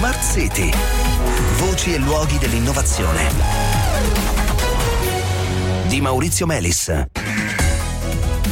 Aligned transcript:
Smart 0.00 0.22
City. 0.22 0.70
Voci 1.58 1.92
e 1.92 1.98
luoghi 1.98 2.38
dell'innovazione. 2.38 3.28
Di 5.88 6.00
Maurizio 6.00 6.46
Melis. 6.46 7.04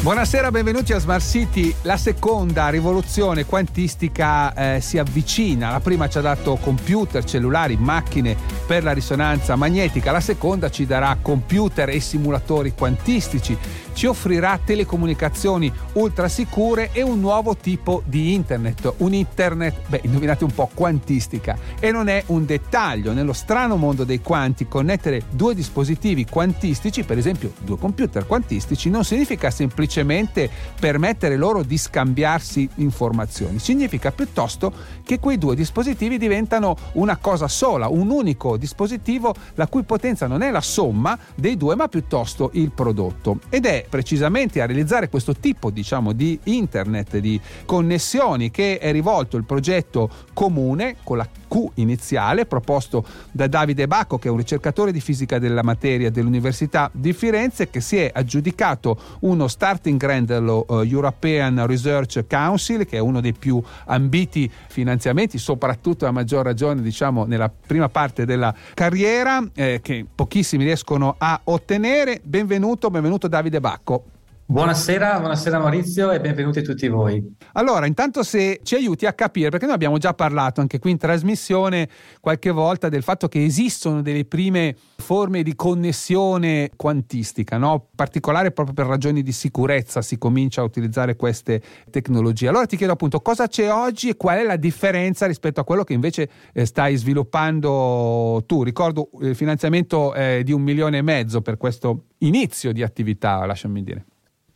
Buonasera, 0.02 0.50
benvenuti 0.50 0.92
a 0.92 0.98
Smart 0.98 1.24
City. 1.24 1.74
La 1.82 1.96
seconda 1.96 2.68
rivoluzione 2.68 3.46
quantistica 3.46 4.52
eh, 4.52 4.80
si 4.82 4.98
avvicina. 4.98 5.70
La 5.70 5.80
prima 5.80 6.06
ci 6.06 6.18
ha 6.18 6.20
dato 6.20 6.56
computer, 6.56 7.24
cellulari, 7.24 7.78
macchine 7.78 8.36
per 8.66 8.82
la 8.82 8.92
risonanza 8.92 9.56
magnetica. 9.56 10.12
La 10.12 10.20
seconda 10.20 10.68
ci 10.68 10.84
darà 10.84 11.16
computer 11.22 11.88
e 11.88 12.00
simulatori 12.00 12.74
quantistici 12.74 13.56
ci 13.98 14.06
offrirà 14.06 14.60
telecomunicazioni 14.64 15.72
ultra 15.94 16.28
sicure 16.28 16.90
e 16.92 17.02
un 17.02 17.18
nuovo 17.18 17.56
tipo 17.56 18.00
di 18.06 18.32
internet, 18.32 18.94
un 18.98 19.12
internet, 19.12 19.88
beh, 19.88 20.02
indovinate 20.04 20.44
un 20.44 20.52
po', 20.52 20.70
quantistica. 20.72 21.58
E 21.80 21.90
non 21.90 22.06
è 22.06 22.22
un 22.26 22.46
dettaglio, 22.46 23.12
nello 23.12 23.32
strano 23.32 23.74
mondo 23.74 24.04
dei 24.04 24.20
quanti 24.20 24.68
connettere 24.68 25.24
due 25.30 25.52
dispositivi 25.52 26.26
quantistici, 26.26 27.02
per 27.02 27.18
esempio 27.18 27.50
due 27.64 27.76
computer 27.76 28.24
quantistici, 28.24 28.88
non 28.88 29.02
significa 29.02 29.50
semplicemente 29.50 30.48
permettere 30.78 31.36
loro 31.36 31.64
di 31.64 31.76
scambiarsi 31.76 32.70
informazioni, 32.76 33.58
significa 33.58 34.12
piuttosto 34.12 34.72
che 35.02 35.18
quei 35.18 35.38
due 35.38 35.56
dispositivi 35.56 36.18
diventano 36.18 36.76
una 36.92 37.16
cosa 37.16 37.48
sola, 37.48 37.88
un 37.88 38.10
unico 38.10 38.56
dispositivo 38.58 39.34
la 39.54 39.66
cui 39.66 39.82
potenza 39.82 40.28
non 40.28 40.42
è 40.42 40.52
la 40.52 40.60
somma 40.60 41.18
dei 41.34 41.56
due 41.56 41.74
ma 41.74 41.88
piuttosto 41.88 42.50
il 42.52 42.70
prodotto. 42.70 43.40
Ed 43.48 43.66
è 43.66 43.86
precisamente 43.88 44.60
a 44.60 44.66
realizzare 44.66 45.08
questo 45.08 45.34
tipo 45.34 45.70
diciamo, 45.70 46.12
di 46.12 46.38
internet, 46.44 47.18
di 47.18 47.40
connessioni 47.64 48.50
che 48.50 48.78
è 48.78 48.92
rivolto 48.92 49.36
il 49.36 49.44
progetto 49.44 50.10
comune 50.32 50.96
con 51.02 51.16
la 51.16 51.28
Q 51.48 51.70
iniziale 51.74 52.46
proposto 52.46 53.04
da 53.30 53.46
Davide 53.46 53.86
Bacco 53.86 54.18
che 54.18 54.28
è 54.28 54.30
un 54.30 54.36
ricercatore 54.36 54.92
di 54.92 55.00
fisica 55.00 55.38
della 55.38 55.62
materia 55.62 56.10
dell'Università 56.10 56.90
di 56.92 57.12
Firenze 57.12 57.70
che 57.70 57.80
si 57.80 57.96
è 57.96 58.10
aggiudicato 58.12 58.98
uno 59.20 59.48
starting 59.48 59.98
grant 59.98 60.26
dello 60.28 60.64
uh, 60.68 60.80
European 60.80 61.66
Research 61.66 62.26
Council 62.28 62.86
che 62.86 62.98
è 62.98 63.00
uno 63.00 63.20
dei 63.20 63.32
più 63.32 63.60
ambiti 63.86 64.50
finanziamenti 64.68 65.38
soprattutto 65.38 66.06
a 66.06 66.10
maggior 66.10 66.44
ragione 66.44 66.82
diciamo 66.82 67.24
nella 67.24 67.50
prima 67.50 67.88
parte 67.88 68.24
della 68.24 68.54
carriera 68.74 69.42
eh, 69.54 69.80
che 69.82 70.04
pochissimi 70.12 70.64
riescono 70.64 71.14
a 71.18 71.40
ottenere 71.44 72.20
benvenuto 72.22 72.90
benvenuto 72.90 73.28
Davide 73.28 73.60
Bacco. 73.60 74.17
Buonasera, 74.50 75.18
buonasera 75.18 75.58
Maurizio 75.58 76.10
e 76.10 76.20
benvenuti 76.20 76.62
tutti 76.62 76.88
voi. 76.88 77.22
Allora, 77.52 77.84
intanto 77.84 78.22
se 78.22 78.60
ci 78.62 78.76
aiuti 78.76 79.04
a 79.04 79.12
capire, 79.12 79.50
perché 79.50 79.66
noi 79.66 79.74
abbiamo 79.74 79.98
già 79.98 80.14
parlato 80.14 80.62
anche 80.62 80.78
qui 80.78 80.90
in 80.90 80.96
trasmissione 80.96 81.86
qualche 82.18 82.50
volta 82.50 82.88
del 82.88 83.02
fatto 83.02 83.28
che 83.28 83.44
esistono 83.44 84.00
delle 84.00 84.24
prime 84.24 84.74
forme 84.96 85.42
di 85.42 85.54
connessione 85.54 86.70
quantistica, 86.76 87.58
no? 87.58 87.88
particolare 87.94 88.50
proprio 88.50 88.74
per 88.74 88.86
ragioni 88.86 89.22
di 89.22 89.32
sicurezza 89.32 90.00
si 90.00 90.16
comincia 90.16 90.62
a 90.62 90.64
utilizzare 90.64 91.14
queste 91.14 91.60
tecnologie. 91.90 92.48
Allora 92.48 92.64
ti 92.64 92.78
chiedo 92.78 92.94
appunto 92.94 93.20
cosa 93.20 93.48
c'è 93.48 93.70
oggi 93.70 94.08
e 94.08 94.16
qual 94.16 94.38
è 94.38 94.44
la 94.44 94.56
differenza 94.56 95.26
rispetto 95.26 95.60
a 95.60 95.64
quello 95.64 95.84
che 95.84 95.92
invece 95.92 96.26
eh, 96.54 96.64
stai 96.64 96.96
sviluppando 96.96 98.42
tu. 98.46 98.62
Ricordo 98.62 99.10
il 99.20 99.36
finanziamento 99.36 100.14
eh, 100.14 100.40
di 100.42 100.52
un 100.52 100.62
milione 100.62 100.96
e 100.96 101.02
mezzo 101.02 101.42
per 101.42 101.58
questo 101.58 102.04
inizio 102.20 102.72
di 102.72 102.82
attività, 102.82 103.44
lasciami 103.44 103.82
dire. 103.82 104.06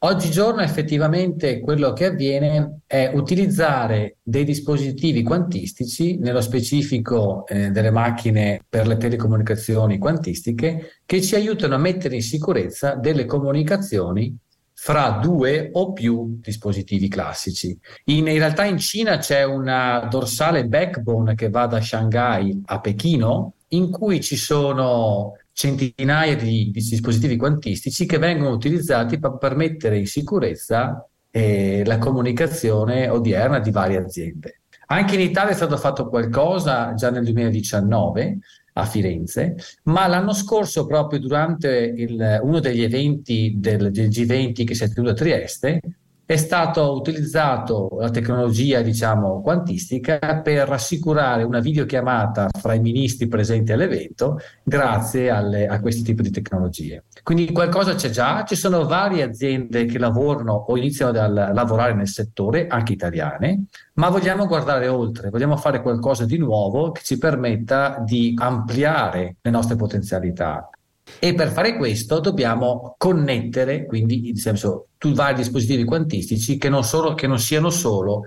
Oggigiorno 0.04 0.62
effettivamente 0.62 1.60
quello 1.60 1.92
che 1.92 2.06
avviene 2.06 2.80
è 2.88 3.12
utilizzare 3.14 4.16
dei 4.20 4.42
dispositivi 4.42 5.22
quantistici, 5.22 6.18
nello 6.18 6.40
specifico 6.40 7.46
eh, 7.46 7.70
delle 7.70 7.92
macchine 7.92 8.64
per 8.68 8.88
le 8.88 8.96
telecomunicazioni 8.96 9.98
quantistiche, 9.98 11.02
che 11.06 11.22
ci 11.22 11.36
aiutano 11.36 11.76
a 11.76 11.78
mettere 11.78 12.16
in 12.16 12.22
sicurezza 12.22 12.96
delle 12.96 13.26
comunicazioni 13.26 14.36
fra 14.72 15.20
due 15.22 15.68
o 15.70 15.92
più 15.92 16.36
dispositivi 16.40 17.06
classici. 17.06 17.78
In, 18.06 18.26
in 18.26 18.38
realtà 18.38 18.64
in 18.64 18.78
Cina 18.78 19.18
c'è 19.18 19.44
una 19.44 20.08
dorsale 20.10 20.66
backbone 20.66 21.36
che 21.36 21.48
va 21.48 21.66
da 21.66 21.80
Shanghai 21.80 22.60
a 22.64 22.80
Pechino, 22.80 23.52
in 23.68 23.88
cui 23.92 24.20
ci 24.20 24.34
sono 24.34 25.34
centinaia 25.52 26.34
di, 26.36 26.70
di, 26.70 26.80
dispositivi 26.80 27.36
quantistici 27.36 28.06
che 28.06 28.18
vengono 28.18 28.54
utilizzati 28.54 29.18
per, 29.18 29.36
per 29.38 29.54
mettere 29.54 29.98
in 29.98 30.06
sicurezza 30.06 31.06
eh, 31.30 31.82
la 31.84 31.98
comunicazione 31.98 33.08
odierna 33.08 33.58
di 33.58 33.70
varie 33.70 33.98
aziende. 33.98 34.60
Anche 34.86 35.14
in 35.14 35.20
Italia 35.20 35.52
è 35.52 35.54
stato 35.54 35.76
fatto 35.76 36.08
qualcosa 36.08 36.92
già 36.94 37.10
nel 37.10 37.24
2019 37.24 38.38
a 38.74 38.84
Firenze, 38.84 39.56
ma 39.84 40.06
l'anno 40.06 40.32
scorso, 40.32 40.86
proprio 40.86 41.18
durante 41.18 41.94
il, 41.96 42.40
uno 42.42 42.60
degli 42.60 42.82
eventi 42.82 43.54
del, 43.56 43.90
del 43.90 44.08
G20 44.08 44.64
che 44.64 44.74
si 44.74 44.84
è 44.84 44.88
tenuto 44.88 45.12
a 45.12 45.14
Trieste, 45.14 45.80
è 46.24 46.36
stata 46.36 46.82
utilizzata 46.82 47.74
la 47.98 48.10
tecnologia, 48.10 48.80
diciamo, 48.80 49.42
quantistica 49.42 50.40
per 50.42 50.68
rassicurare 50.68 51.42
una 51.42 51.60
videochiamata 51.60 52.48
fra 52.58 52.74
i 52.74 52.80
ministri 52.80 53.28
presenti 53.28 53.72
all'evento 53.72 54.38
grazie 54.62 55.30
alle, 55.30 55.66
a 55.66 55.80
questo 55.80 56.02
tipo 56.02 56.22
di 56.22 56.30
tecnologie. 56.30 57.04
Quindi 57.22 57.52
qualcosa 57.52 57.94
c'è 57.94 58.10
già, 58.10 58.44
ci 58.44 58.56
sono 58.56 58.84
varie 58.84 59.22
aziende 59.22 59.84
che 59.84 59.98
lavorano 59.98 60.52
o 60.52 60.76
iniziano 60.76 61.18
a 61.18 61.52
lavorare 61.52 61.94
nel 61.94 62.08
settore, 62.08 62.66
anche 62.66 62.92
italiane, 62.92 63.64
ma 63.94 64.08
vogliamo 64.08 64.46
guardare 64.46 64.88
oltre, 64.88 65.30
vogliamo 65.30 65.56
fare 65.56 65.82
qualcosa 65.82 66.24
di 66.24 66.38
nuovo 66.38 66.92
che 66.92 67.02
ci 67.02 67.18
permetta 67.18 68.02
di 68.04 68.34
ampliare 68.36 69.36
le 69.40 69.50
nostre 69.50 69.76
potenzialità. 69.76 70.70
E 71.18 71.34
per 71.34 71.50
fare 71.50 71.76
questo 71.76 72.20
dobbiamo 72.20 72.94
connettere, 72.96 73.86
quindi 73.86 74.28
in 74.28 74.36
senso, 74.36 74.88
tu 74.98 75.12
vari 75.12 75.36
dispositivi 75.36 75.84
quantistici 75.84 76.58
che 76.58 76.68
non, 76.68 76.84
solo, 76.84 77.14
che 77.14 77.26
non 77.26 77.38
siano 77.38 77.70
solo 77.70 78.22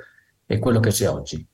quello 0.60 0.80
che 0.80 0.90
c'è 0.90 1.10
oggi. 1.10 1.46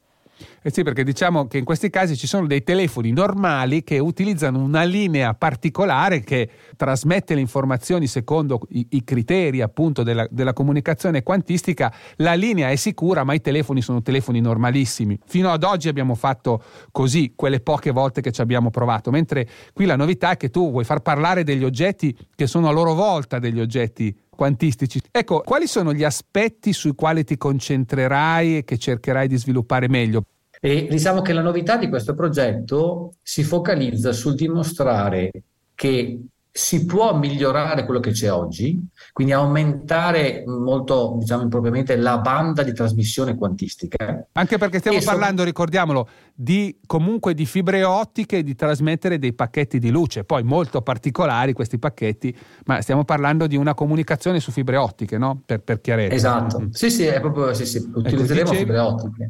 Eh 0.62 0.72
sì, 0.72 0.84
perché 0.84 1.04
diciamo 1.04 1.48
che 1.48 1.58
in 1.58 1.66
questi 1.66 1.90
casi 1.90 2.16
ci 2.16 2.28
sono 2.28 2.48
dei 2.48 2.64
telefoni 2.64 3.12
normali 3.12 3.84
che 3.84 4.00
utilizzano 4.00 4.60
una 4.60 4.84
linea 4.84 5.34
particolare 5.34 6.22
che 6.22 6.50
trasmette 6.76 7.34
le 7.36 7.42
informazioni 7.42 8.08
secondo 8.08 8.62
i, 8.70 8.86
i 8.92 9.04
criteri 9.04 9.62
appunto 9.62 10.04
della, 10.04 10.28
della, 10.30 10.54
comunicazione 10.54 11.24
quantistica. 11.24 11.94
La 12.18 12.34
linea 12.34 12.70
è 12.70 12.76
sicura, 12.76 13.24
ma 13.24 13.34
i 13.34 13.42
telefoni 13.42 13.82
sono 13.82 14.02
telefoni 14.02 14.42
normalissimi. 14.42 15.18
Fino 15.26 15.50
ad 15.50 15.64
oggi 15.64 15.88
abbiamo 15.88 16.16
fatto 16.16 16.64
così, 16.92 17.34
quelle 17.36 17.60
poche 17.60 17.92
volte 17.92 18.22
che 18.22 18.32
ci 18.32 18.42
abbiamo 18.42 18.70
provato, 18.70 19.12
mentre 19.12 19.48
qui 19.74 19.86
la 19.86 19.96
novità 19.96 20.32
è 20.32 20.38
che 20.38 20.50
tu 20.50 20.72
vuoi 20.72 20.84
far 20.84 21.02
parlare 21.02 21.44
degli 21.44 21.64
oggetti 21.64 22.16
che 22.36 22.48
sono 22.48 22.68
a 22.68 22.72
loro 22.72 22.94
volta 22.94 23.40
degli 23.40 23.60
oggetti 23.60 24.16
quantistici. 24.42 25.00
Ecco, 25.12 25.42
quali 25.42 25.68
sono 25.68 25.94
gli 25.94 26.04
aspetti 26.04 26.74
sui 26.74 26.96
quali 26.96 27.24
ti 27.24 27.38
concentrerai 27.38 28.58
e 28.58 28.64
che 28.64 28.80
cercherai 28.80 29.28
di 29.28 29.38
sviluppare 29.38 29.88
meglio? 29.88 30.24
E 30.60 30.88
diciamo 30.90 31.22
che 31.22 31.32
la 31.32 31.44
novità 31.44 31.78
di 31.78 31.88
questo 31.88 32.16
progetto 32.16 33.14
si 33.22 33.44
focalizza 33.44 34.12
sul 34.12 34.34
dimostrare 34.34 35.30
che 35.76 36.20
si 36.54 36.86
può 36.86 37.16
migliorare 37.16 37.86
quello 37.86 38.02
che 38.02 38.12
c'è 38.12 38.30
oggi, 38.30 38.78
quindi 39.14 39.32
aumentare 39.32 40.44
molto, 40.46 41.16
diciamo 41.18 41.44
impropriamente, 41.44 41.96
la 41.96 42.18
banda 42.18 42.62
di 42.62 42.74
trasmissione 42.74 43.36
quantistica. 43.36 44.28
Anche 44.34 44.58
perché 44.58 44.80
stiamo 44.80 44.98
e 44.98 45.02
parlando, 45.02 45.42
so... 45.42 45.48
ricordiamolo, 45.48 46.10
di 46.34 46.78
comunque 46.86 47.34
di 47.34 47.46
fibre 47.46 47.86
ottiche 47.86 48.44
di 48.44 48.54
trasmettere 48.54 49.18
dei 49.18 49.34
pacchetti 49.34 49.80
di 49.80 49.90
luce, 49.92 50.26
poi 50.26 50.44
molto 50.44 50.82
particolari 50.82 51.54
questi 51.54 51.80
pacchetti, 51.80 52.38
ma 52.66 52.82
stiamo 52.82 53.06
parlando 53.06 53.48
di 53.48 53.56
una 53.56 53.74
comunicazione 53.74 54.42
su 54.42 54.52
fibre 54.52 54.76
ottiche, 54.76 55.18
no? 55.18 55.42
Per, 55.46 55.62
per 55.62 55.80
chiarezza. 55.80 56.14
Esatto, 56.14 56.60
mm. 56.60 56.70
sì, 56.72 56.92
sì, 56.92 57.06
è 57.06 57.22
proprio, 57.22 57.54
sì, 57.54 57.66
sì, 57.66 57.78
ecco, 57.78 58.00
utilizzeremo 58.00 58.50
ecco, 58.50 58.60
fibre 58.60 58.78
ottiche. 58.80 59.30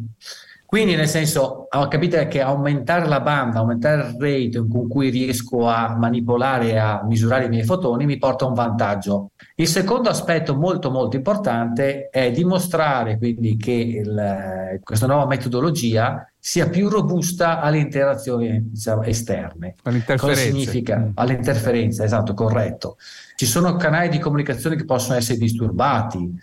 Quindi 0.71 0.95
nel 0.95 1.09
senso, 1.09 1.67
capite 1.89 2.29
che 2.29 2.39
aumentare 2.39 3.05
la 3.05 3.19
banda, 3.19 3.59
aumentare 3.59 4.07
il 4.07 4.15
rate 4.17 4.65
con 4.69 4.87
cui 4.87 5.09
riesco 5.09 5.67
a 5.67 5.97
manipolare 5.97 6.69
e 6.69 6.77
a 6.77 7.03
misurare 7.05 7.43
i 7.43 7.49
miei 7.49 7.65
fotoni 7.65 8.05
mi 8.05 8.17
porta 8.17 8.45
a 8.45 8.47
un 8.47 8.53
vantaggio. 8.53 9.31
Il 9.55 9.67
secondo 9.67 10.07
aspetto 10.07 10.55
molto 10.55 10.89
molto 10.89 11.17
importante 11.17 12.07
è 12.09 12.31
dimostrare 12.31 13.17
quindi 13.17 13.57
che 13.57 13.73
il, 13.73 14.79
questa 14.81 15.07
nuova 15.07 15.25
metodologia 15.25 16.25
sia 16.39 16.69
più 16.69 16.87
robusta 16.87 17.59
alle 17.59 17.79
interazioni 17.79 18.69
diciamo, 18.71 19.03
esterne. 19.03 19.75
Cosa 20.15 20.35
significa? 20.35 20.99
Mm. 20.99 21.09
All'interferenza, 21.15 22.05
esatto, 22.05 22.33
corretto. 22.33 22.95
Ci 23.35 23.45
sono 23.45 23.75
canali 23.75 24.07
di 24.07 24.19
comunicazione 24.19 24.77
che 24.77 24.85
possono 24.85 25.17
essere 25.17 25.37
disturbati, 25.37 26.33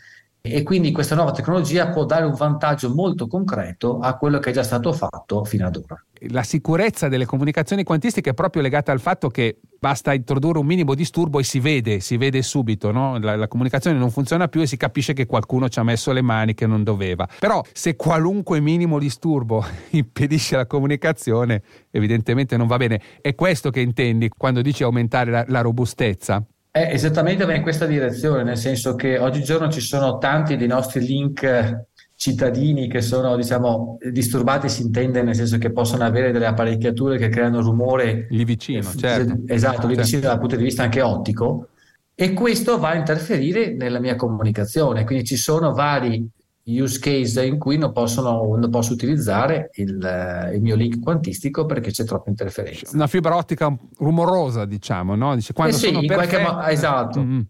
e 0.50 0.62
quindi 0.62 0.92
questa 0.92 1.14
nuova 1.14 1.32
tecnologia 1.32 1.88
può 1.88 2.04
dare 2.04 2.24
un 2.24 2.34
vantaggio 2.34 2.94
molto 2.94 3.26
concreto 3.26 3.98
a 3.98 4.16
quello 4.16 4.38
che 4.38 4.50
è 4.50 4.52
già 4.52 4.62
stato 4.62 4.92
fatto 4.92 5.44
fino 5.44 5.66
ad 5.66 5.76
ora. 5.76 6.02
La 6.30 6.42
sicurezza 6.42 7.08
delle 7.08 7.26
comunicazioni 7.26 7.84
quantistiche 7.84 8.30
è 8.30 8.34
proprio 8.34 8.60
legata 8.62 8.90
al 8.90 9.00
fatto 9.00 9.28
che 9.28 9.58
basta 9.78 10.12
introdurre 10.12 10.58
un 10.58 10.66
minimo 10.66 10.94
disturbo 10.94 11.38
e 11.38 11.44
si 11.44 11.60
vede, 11.60 12.00
si 12.00 12.16
vede 12.16 12.42
subito, 12.42 12.90
no? 12.90 13.18
la, 13.18 13.36
la, 13.36 13.46
comunicazione 13.46 13.96
non 13.96 14.10
funziona 14.10 14.48
più 14.48 14.60
e 14.60 14.66
si 14.66 14.76
capisce 14.76 15.12
che 15.12 15.26
qualcuno 15.26 15.68
ci 15.68 15.78
ha 15.78 15.84
messo 15.84 16.10
le 16.12 16.22
mani 16.22 16.54
che 16.54 16.66
non 16.66 16.82
doveva. 16.82 17.28
Però 17.38 17.62
se 17.72 17.94
qualunque 17.94 18.60
minimo 18.60 18.98
disturbo 18.98 19.64
impedisce 19.90 20.56
la 20.56 20.66
comunicazione, 20.66 21.62
evidentemente 21.90 22.56
non 22.56 22.66
va 22.66 22.76
bene. 22.76 23.00
È 23.20 23.34
questo 23.34 23.70
che 23.70 23.80
intendi 23.80 24.28
quando 24.28 24.60
dici 24.60 24.82
aumentare 24.82 25.30
la, 25.30 25.44
la 25.46 25.60
robustezza? 25.60 26.44
È 26.78 26.92
esattamente 26.92 27.42
in 27.52 27.62
questa 27.62 27.86
direzione, 27.86 28.44
nel 28.44 28.56
senso 28.56 28.94
che 28.94 29.18
oggigiorno 29.18 29.68
ci 29.68 29.80
sono 29.80 30.18
tanti 30.18 30.56
dei 30.56 30.68
nostri 30.68 31.04
link 31.04 31.86
cittadini 32.14 32.86
che 32.86 33.00
sono 33.00 33.34
diciamo 33.34 33.98
disturbati 34.12 34.68
si 34.68 34.82
intende 34.82 35.22
nel 35.22 35.34
senso 35.34 35.58
che 35.58 35.72
possono 35.72 36.04
avere 36.04 36.30
delle 36.30 36.46
apparecchiature 36.46 37.16
che 37.16 37.28
creano 37.28 37.60
rumore 37.60 38.26
lì 38.30 38.44
vicino 38.44 38.90
eh, 38.90 38.96
certo. 38.96 39.42
esatto 39.46 39.86
lì 39.86 39.94
certo. 39.94 40.02
vicino 40.02 40.20
dal 40.22 40.38
punto 40.38 40.56
di 40.56 40.62
vista 40.62 40.84
anche 40.84 41.02
ottico. 41.02 41.68
E 42.14 42.32
questo 42.32 42.78
va 42.78 42.90
a 42.90 42.96
interferire 42.96 43.74
nella 43.74 43.98
mia 43.98 44.14
comunicazione. 44.14 45.04
Quindi 45.04 45.24
ci 45.24 45.36
sono 45.36 45.72
vari 45.72 46.28
use 46.68 46.98
case 46.98 47.44
in 47.44 47.58
cui 47.58 47.78
non, 47.78 47.92
possono, 47.92 48.56
non 48.56 48.70
posso 48.70 48.92
utilizzare 48.92 49.70
il, 49.74 50.04
eh, 50.04 50.54
il, 50.54 50.62
mio 50.62 50.76
link 50.76 51.00
quantistico 51.00 51.66
perché 51.66 51.90
c'è 51.90 52.04
troppa 52.04 52.30
interferenza 52.30 52.90
una 52.94 53.06
fibra 53.06 53.36
ottica 53.36 53.74
rumorosa 53.98 54.64
diciamo 54.64 55.14
no? 55.14 55.34
Dice, 55.34 55.52
quando 55.52 55.74
eh 55.74 55.78
sì, 55.78 55.86
sono 55.86 56.00
perfette... 56.04 56.42
mo- 56.42 56.62
esatto 56.62 57.20
mm-hmm 57.20 57.40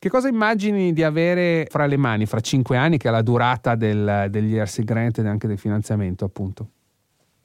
che 0.00 0.10
cosa 0.10 0.28
immagini 0.28 0.92
di 0.92 1.02
avere 1.02 1.66
fra 1.68 1.86
le 1.86 1.96
mani 1.96 2.24
fra 2.24 2.38
cinque 2.38 2.76
anni, 2.76 2.98
che 2.98 3.08
è 3.08 3.10
la 3.10 3.22
durata 3.22 3.74
del, 3.74 4.28
degli 4.30 4.56
RC 4.56 4.84
Grant 4.84 5.18
e 5.18 5.26
anche 5.26 5.48
del 5.48 5.58
finanziamento, 5.58 6.24
appunto? 6.24 6.70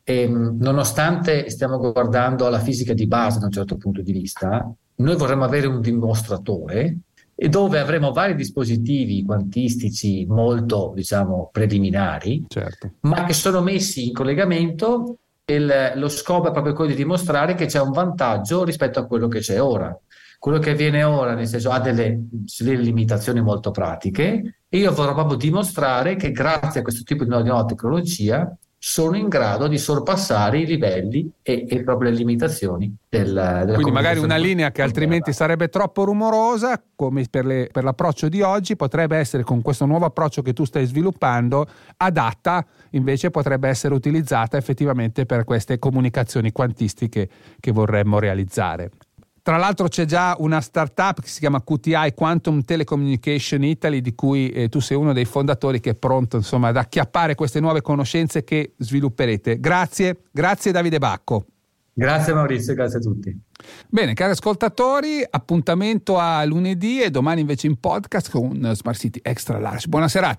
E, 0.03 0.21
ehm, 0.21 0.57
nonostante 0.59 1.49
stiamo 1.49 1.79
guardando 1.79 2.45
alla 2.45 2.59
fisica 2.59 2.93
di 2.93 3.07
base 3.07 3.39
da 3.39 3.45
un 3.45 3.51
certo 3.51 3.77
punto 3.77 4.03
di 4.03 4.11
vista, 4.11 4.71
noi 4.95 5.15
vorremmo 5.15 5.45
avere 5.45 5.65
un 5.65 5.81
dimostratore 5.81 6.97
e 7.35 7.49
dove 7.49 7.79
avremo 7.79 8.11
vari 8.11 8.35
dispositivi 8.35 9.23
quantistici 9.25 10.25
molto, 10.27 10.91
diciamo, 10.95 11.49
preliminari, 11.51 12.45
certo. 12.47 12.93
ma 13.01 13.25
che 13.25 13.33
sono 13.33 13.61
messi 13.61 14.07
in 14.07 14.13
collegamento 14.13 15.17
e 15.45 15.95
lo 15.95 16.09
scopo 16.09 16.47
è 16.47 16.51
proprio 16.51 16.73
quello 16.73 16.91
di 16.91 16.97
dimostrare 16.97 17.55
che 17.55 17.65
c'è 17.65 17.81
un 17.81 17.91
vantaggio 17.91 18.63
rispetto 18.63 18.99
a 18.99 19.05
quello 19.05 19.27
che 19.27 19.39
c'è 19.39 19.61
ora. 19.61 19.97
Quello 20.39 20.59
che 20.59 20.71
avviene 20.71 21.03
ora, 21.03 21.35
nel 21.35 21.47
senso, 21.47 21.69
ha 21.69 21.79
delle, 21.79 22.27
delle 22.29 22.81
limitazioni 22.81 23.41
molto 23.41 23.71
pratiche 23.71 24.57
e 24.67 24.77
io 24.77 24.91
vorrò 24.91 25.13
proprio 25.13 25.37
dimostrare 25.37 26.17
che 26.17 26.31
grazie 26.31 26.81
a 26.81 26.83
questo 26.83 27.03
tipo 27.03 27.23
di 27.23 27.29
nuova 27.29 27.63
tecnologia 27.63 28.53
sono 28.85 29.15
in 29.15 29.29
grado 29.29 29.67
di 29.67 29.77
sorpassare 29.77 30.59
i 30.59 30.65
livelli 30.65 31.31
e, 31.41 31.65
e 31.69 31.83
proprio 31.83 32.09
le 32.09 32.17
limitazioni 32.17 32.93
del, 33.07 33.33
della 33.33 33.73
Quindi 33.75 33.91
magari 33.91 34.19
una 34.19 34.35
linea 34.35 34.73
che 34.73 34.81
altrimenti 34.81 35.31
sarebbe 35.31 35.69
troppo 35.69 36.03
rumorosa, 36.03 36.83
come 36.93 37.25
per, 37.29 37.45
le, 37.45 37.69
per, 37.71 37.85
l'approccio 37.85 38.27
di 38.27 38.41
oggi, 38.41 38.75
potrebbe 38.75 39.15
essere 39.15 39.43
con 39.43 39.61
questo 39.61 39.85
nuovo 39.85 40.03
approccio 40.03 40.41
che 40.41 40.51
tu 40.51 40.65
stai 40.65 40.85
sviluppando, 40.85 41.65
adatta, 41.95 42.65
invece 42.89 43.31
potrebbe 43.31 43.69
essere 43.69 43.93
utilizzata 43.93 44.57
effettivamente 44.57 45.25
per 45.25 45.45
queste 45.45 45.79
comunicazioni 45.79 46.51
quantistiche 46.51 47.29
che 47.61 47.71
vorremmo 47.71 48.19
realizzare. 48.19 48.89
Tra 49.43 49.57
l'altro 49.57 49.89
c'è 49.89 50.05
già 50.05 50.37
una 50.39 50.61
startup 50.61 51.19
che 51.19 51.27
si 51.27 51.39
chiama 51.41 51.61
QTI 51.61 52.13
Quantum 52.15 52.63
Telecommunication 52.63 53.61
Italy 53.61 53.99
di 53.99 54.15
cui 54.15 54.49
eh, 54.49 54.69
tu 54.69 54.79
sei 54.79 54.95
uno 54.95 55.11
dei 55.11 55.25
fondatori 55.25 55.81
che 55.81 55.89
è 55.89 55.95
pronto 55.95 56.37
insomma, 56.37 56.69
ad 56.69 56.77
acchiappare 56.77 57.35
queste 57.35 57.59
nuove 57.59 57.81
conoscenze 57.81 58.45
che 58.45 58.73
svilupperete. 58.77 59.59
Grazie, 59.59 60.21
grazie 60.31 60.71
Davide 60.71 60.97
Bacco. 60.97 61.45
Grazie 61.93 62.33
Maurizio, 62.33 62.73
grazie 62.73 62.99
a 62.99 63.01
tutti. 63.01 63.37
Bene, 63.89 64.13
cari 64.13 64.31
ascoltatori, 64.31 65.25
appuntamento 65.29 66.17
a 66.17 66.45
lunedì 66.45 67.01
e 67.01 67.11
domani 67.11 67.41
invece 67.41 67.67
in 67.67 67.77
podcast 67.81 68.31
con 68.31 68.71
Smart 68.73 68.97
City 68.97 69.19
Extra 69.21 69.59
Large. 69.59 69.89
Buona 69.89 70.07
serata. 70.07 70.31